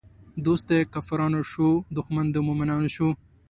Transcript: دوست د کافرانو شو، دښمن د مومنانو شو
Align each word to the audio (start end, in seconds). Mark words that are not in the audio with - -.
دوست 0.45 0.65
د 0.71 0.73
کافرانو 0.93 1.39
شو، 1.51 1.69
دښمن 1.97 2.25
د 2.31 2.37
مومنانو 2.47 2.89
شو 2.95 3.09